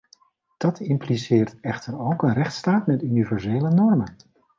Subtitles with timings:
[0.57, 4.15] Dat impliceert echter ook een rechtsstaat met universele normen.